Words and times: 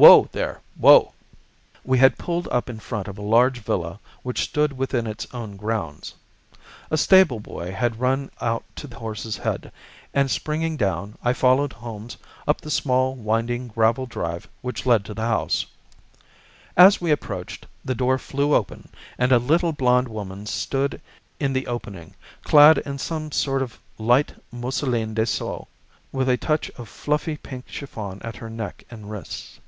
Whoa, 0.00 0.28
there, 0.30 0.60
whoa!" 0.76 1.12
We 1.82 1.98
had 1.98 2.18
pulled 2.18 2.46
up 2.52 2.70
in 2.70 2.78
front 2.78 3.08
of 3.08 3.18
a 3.18 3.20
large 3.20 3.58
villa 3.58 3.98
which 4.22 4.44
stood 4.44 4.74
within 4.78 5.08
its 5.08 5.26
own 5.34 5.56
grounds. 5.56 6.14
A 6.88 6.96
stable 6.96 7.40
boy 7.40 7.72
had 7.72 7.98
run 7.98 8.30
out 8.40 8.62
to 8.76 8.86
the 8.86 8.94
horse's 9.00 9.38
head, 9.38 9.72
and 10.14 10.30
springing 10.30 10.76
down, 10.76 11.18
I 11.24 11.32
followed 11.32 11.72
Holmes 11.72 12.16
up 12.46 12.60
the 12.60 12.70
small, 12.70 13.16
winding 13.16 13.66
gravel 13.66 14.06
drive 14.06 14.48
which 14.62 14.86
led 14.86 15.04
to 15.06 15.14
the 15.14 15.26
house. 15.26 15.66
As 16.76 17.00
we 17.00 17.10
approached, 17.10 17.66
the 17.84 17.96
door 17.96 18.18
flew 18.18 18.54
open, 18.54 18.90
and 19.18 19.32
a 19.32 19.38
little 19.40 19.72
blonde 19.72 20.06
woman 20.06 20.46
stood 20.46 21.02
in 21.40 21.52
the 21.52 21.66
opening, 21.66 22.14
clad 22.44 22.78
in 22.78 22.98
some 22.98 23.32
sort 23.32 23.62
of 23.62 23.80
light 23.98 24.32
mousseline 24.52 25.14
de 25.14 25.26
soie, 25.26 25.66
with 26.12 26.28
a 26.28 26.36
touch 26.36 26.70
of 26.78 26.88
fluffy 26.88 27.36
pink 27.36 27.64
chiffon 27.66 28.20
at 28.22 28.36
her 28.36 28.48
neck 28.48 28.84
and 28.92 29.10
wrists. 29.10 29.58